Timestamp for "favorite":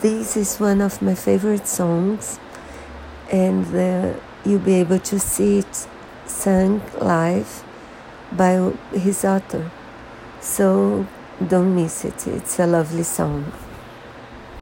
1.14-1.68